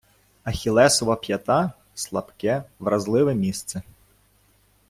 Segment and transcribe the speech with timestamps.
[0.43, 3.81] Ахіллесова п'ята— слабке, вразливе місце